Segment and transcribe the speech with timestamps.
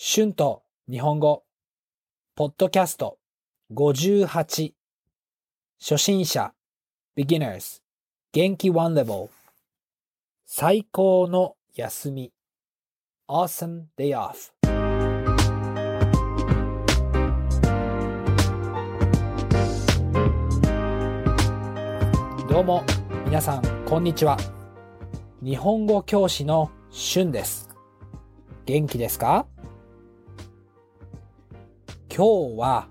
[0.00, 1.42] 春と日本語、
[2.36, 3.18] ポッドキャスト。
[3.74, 4.72] 58、
[5.80, 6.54] 初心者、
[7.16, 7.82] beginners、
[8.30, 9.28] 元気 one level、
[10.46, 12.32] 最高の休み、
[13.26, 14.52] awesome day off。
[22.48, 22.84] どうも、
[23.24, 24.36] 皆さん、こんにちは。
[25.42, 27.68] 日本語教師の春です。
[28.64, 29.48] 元気ですか？
[32.18, 32.88] 今日は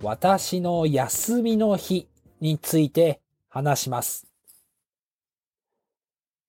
[0.00, 2.08] 私の休みの日
[2.40, 3.20] について
[3.50, 4.26] 話します。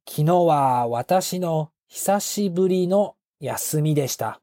[0.07, 4.40] 昨日は私の久しぶりの休みでした。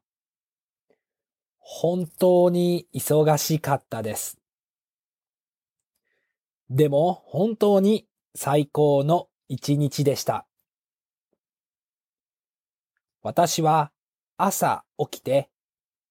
[1.57, 4.37] 本当に忙しかったです。
[6.69, 10.45] でも本当に最高の一日でした。
[13.23, 13.91] 私は
[14.37, 15.49] 朝起きて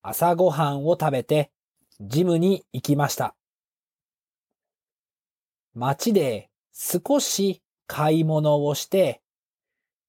[0.01, 1.51] 朝ごはんを食べて
[2.01, 3.35] ジムに行きました。
[5.73, 9.21] 街で少し買い物をして、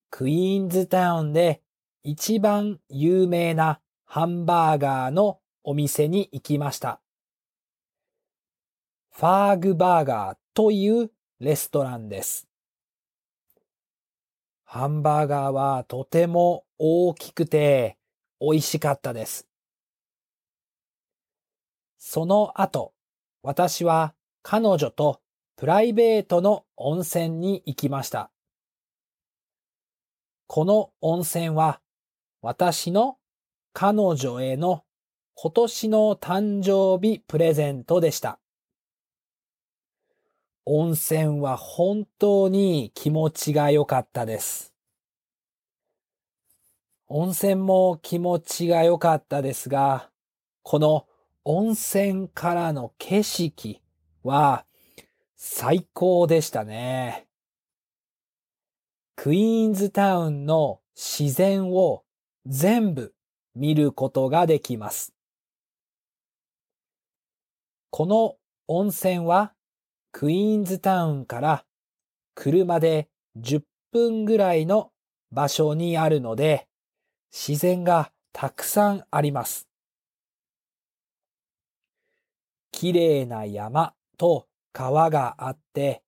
[0.09, 1.63] クイーンズタウンで
[2.05, 7.01] 一番有名なハンバーガーのお店に行きました。
[9.11, 12.47] ファーグバーガーというレストランです。
[14.65, 17.99] ハンバーガーはとても大きくて
[18.41, 19.50] 美味しかったです。
[22.13, 22.93] その後、
[23.41, 25.21] 私は彼女と
[25.55, 28.33] プライベートの温泉に行きました。
[30.49, 31.81] この温泉は
[32.43, 33.19] 私の
[33.73, 34.83] 彼女への
[35.35, 38.41] 今年の誕生日プレゼントでした。
[40.67, 44.75] 温泉は本当に気持ちが良かったです。
[47.07, 50.11] 温泉も気持ちが良かったですが、
[50.65, 51.07] この
[51.45, 53.81] 温泉からの景色
[54.23, 54.67] は
[55.37, 57.27] 最高でしたね。
[59.17, 62.05] クイーンズタウンの自然を
[62.47, 63.15] 全部
[63.55, 65.15] 見ることができます。
[67.89, 68.37] この
[68.69, 69.55] 温泉は
[70.13, 71.65] クイーンズタウンから
[72.35, 73.09] 車で
[73.39, 73.63] 10
[73.93, 74.93] 分ぐらいの
[75.33, 76.69] 場所にあるので
[77.33, 79.70] 自然がたくさんあります。
[82.73, 86.03] 綺麗な山と川があって、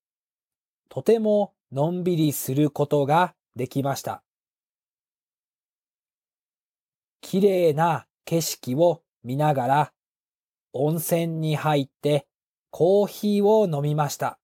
[0.88, 4.22] とてものんびりすることができました。
[7.20, 9.92] 綺麗な景色を見ながら
[10.74, 12.26] 温泉に入って
[12.70, 14.38] コーヒーを飲みました。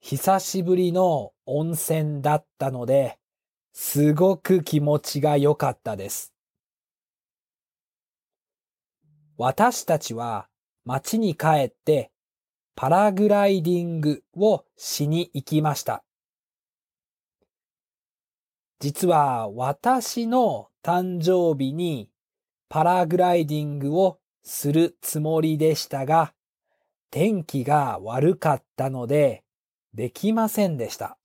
[0.00, 3.18] 久しぶりの温泉だったので、
[3.72, 6.33] すごく気持ちが良かったです。
[9.36, 10.48] 私たちは
[10.84, 12.10] 町に帰って
[12.76, 16.04] パラグライディングをしに行きました。
[18.78, 22.10] 実は私の誕生日に
[22.68, 26.34] パラグライディングをするつもりでしたが、
[27.10, 29.42] 天気が悪かったので
[29.94, 31.16] できませんでした。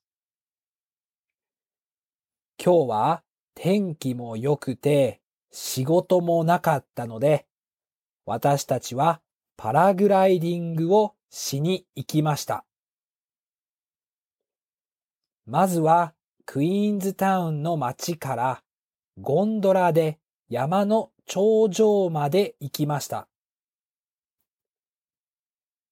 [2.64, 3.24] 今日は
[3.56, 5.22] 天気も良くて
[5.52, 7.49] 仕事もなかったので、
[8.30, 9.22] 私たちは
[9.58, 12.64] パラグライディングをしに行きました。
[15.48, 16.14] まずは
[16.46, 18.64] クイーンズタウンの街から
[19.20, 23.28] ゴンドラで山の頂上まで行きました。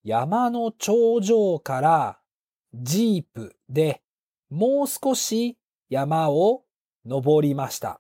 [0.03, 2.19] 山の頂上から
[2.75, 4.03] ジープで
[4.51, 5.57] もう少し
[5.89, 6.61] 山を
[7.03, 7.99] 登りました。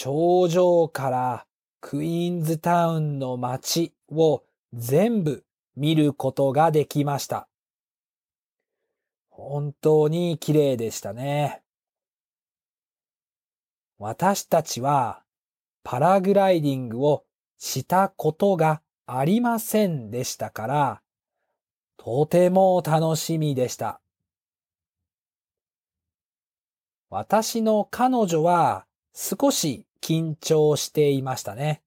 [0.00, 1.46] 頂上から
[1.80, 5.44] クイーンズタウンの街を全部
[5.74, 7.48] 見ることができました。
[9.28, 11.62] 本当に綺麗でしたね。
[13.98, 15.24] 私たちは
[15.82, 17.24] パラグライディングを
[17.58, 21.02] したことがありませんでしたから、
[21.96, 24.00] とても楽しみでした。
[27.10, 31.82] 私の彼女は少し緊張していましたね。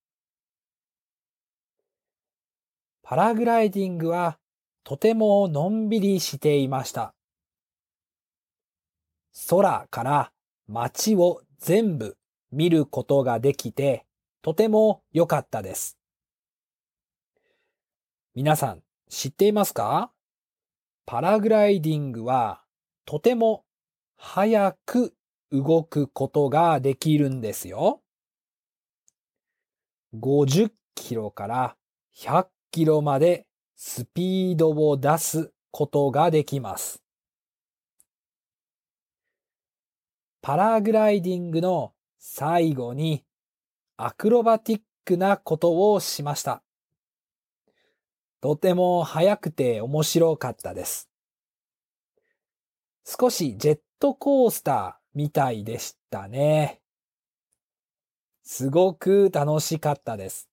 [3.03, 4.37] パラグライディングは
[4.83, 7.13] とてものんびりしていました。
[9.49, 10.31] 空から
[10.67, 12.17] 街を全部
[12.51, 14.05] 見ることができて
[14.41, 15.97] とても良かったです。
[18.33, 20.11] 皆さん知っていますか？
[21.05, 22.61] パラグライディングは
[23.05, 23.65] とても
[24.15, 25.13] 早く
[25.51, 28.01] 動くことができるんですよ。
[30.15, 31.75] 50キロから
[32.17, 33.45] 100キロまで
[33.75, 37.01] スピードを出すことができます。
[40.41, 43.23] パラグライディングの最後に
[43.97, 46.63] アクロバティックなことをしました。
[48.41, 51.09] とても速くて面白かったです。
[53.05, 56.81] 少しジェットコースターみたいでしたね。
[58.43, 60.49] すごく楽しかったです。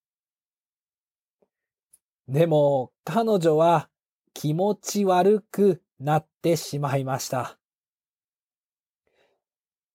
[2.29, 3.89] でも彼女は
[4.35, 7.59] 気持ち悪くなってしまいました。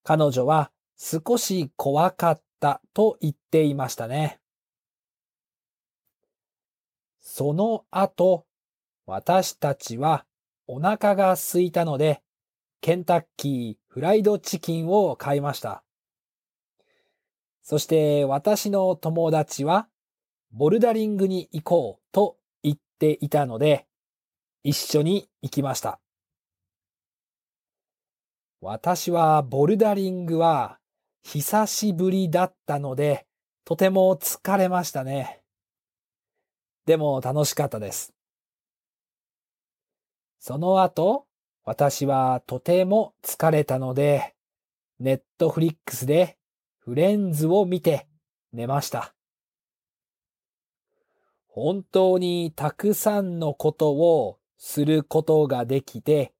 [0.03, 4.39] 彼女は少し怖かったと言っていましたね。
[7.19, 8.45] その後、
[9.05, 10.25] 私たちは
[10.67, 12.21] お腹が空いたので、
[12.81, 15.83] ケンタッキーフライドチキンを買いました。
[17.61, 19.87] そして私の友達は
[20.51, 23.85] ボルダリングに行こうと言っていたので、
[24.63, 25.99] 一緒に行きました。
[28.61, 30.79] 私はボルダリングは
[31.21, 33.27] 久しぶりだったので、
[33.63, 35.43] とても疲れましたね。
[36.87, 38.11] でも楽しかったです。
[40.39, 41.27] その後、
[41.65, 44.35] 私はとても疲れたので、
[44.99, 46.37] ネットフリックスで
[46.79, 48.07] フレンズを見て
[48.51, 49.13] 寝ました。
[51.47, 56.33] 本当にたくさんのことをすることができて、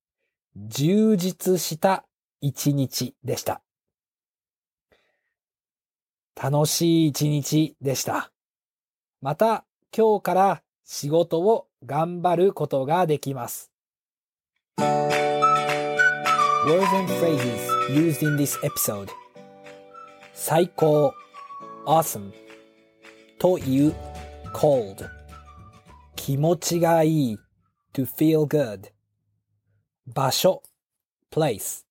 [0.55, 2.05] 充実した
[2.41, 3.61] 一日でした。
[6.35, 8.31] 楽しい一日でした。
[9.21, 9.65] また
[9.95, 13.72] 今日から仕事を頑張ることができます。
[16.69, 19.10] Words and phrases used in this episode
[20.34, 21.14] 最高
[21.86, 22.32] awesome
[23.38, 23.94] という
[24.54, 25.08] cold
[26.14, 27.38] 気持ちがいい
[27.94, 28.92] to feel good
[30.06, 30.62] 場所
[31.30, 31.84] place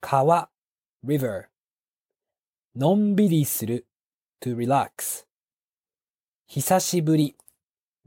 [0.00, 0.48] 川
[1.04, 1.44] river
[2.74, 3.86] のんびりする
[4.40, 5.26] to relax
[6.48, 7.36] 久しぶり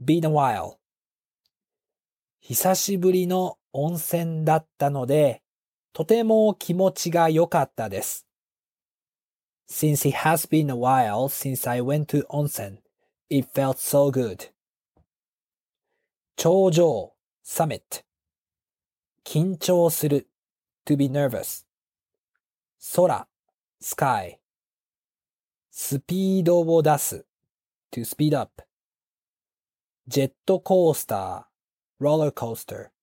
[0.04, 0.76] been a while
[2.40, 5.41] 久しぶりの 温泉だったので、
[5.91, 8.25] とても気持ちが良かったです。
[9.69, 12.77] Since it has been a while since I went to onsen,
[13.29, 14.49] it felt so good.
[16.37, 17.13] 頂上
[17.43, 18.03] summit
[19.23, 20.27] 緊張する
[20.85, 21.65] to be nervous
[22.95, 23.27] 空
[23.81, 24.37] sky
[25.71, 27.25] スピードを出す
[27.91, 28.63] to speed up
[30.07, 32.94] ジェットコースター roller coaster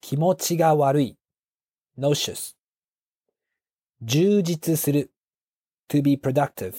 [0.00, 1.16] 気持ちが悪い。
[1.98, 2.54] nauseous
[4.02, 5.10] 充実する。
[5.88, 6.74] to be productive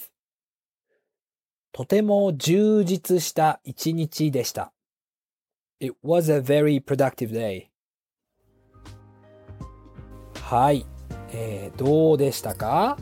[1.72, 4.72] とても充実した一日でした。
[5.80, 7.66] It was a very productive day.
[10.42, 10.86] はい、
[11.30, 12.98] えー、どうでしたか？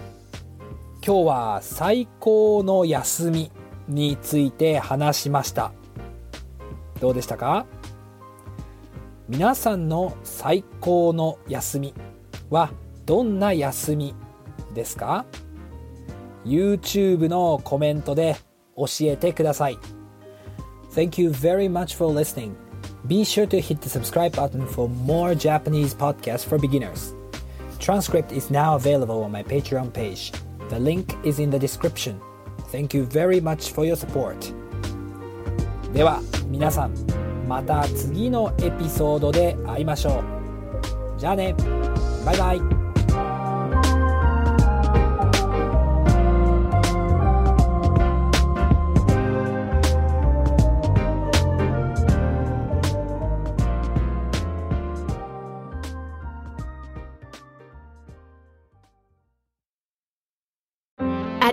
[1.05, 3.53] 今日は最高の休み
[3.89, 5.73] について話しました。
[7.01, 7.67] どうでしたか？
[9.29, 11.95] 皆さんの最高の休み
[12.49, 12.71] は
[13.07, 14.15] どんな休み
[14.73, 15.27] ですか
[16.45, 18.37] ?YouTube のコメントで
[18.77, 19.79] 教えてください。
[20.95, 22.55] Thank you very much for listening.
[23.07, 27.15] Be sure to hit the subscribe button for more Japanese podcasts for beginners.
[27.81, 30.33] Transcript is now available on my Patreon page.
[30.71, 32.21] The link is in the description.
[32.71, 34.37] Thank you very much for your support.
[35.93, 37.16] では皆さん
[37.47, 41.19] また次のエピソードで会いましょう。
[41.19, 41.55] じゃあね
[42.25, 42.86] バイバイ